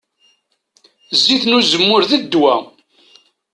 [1.17, 2.55] Zzit n uzemmur, d ddwa.